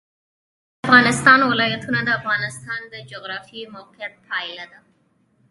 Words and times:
د 0.75 0.75
افغانستان 0.83 1.39
ولايتونه 1.51 1.99
د 2.03 2.09
افغانستان 2.19 2.79
د 2.91 2.93
جغرافیایي 3.11 3.71
موقیعت 3.75 4.13
پایله 4.27 4.65
ده. 4.71 4.79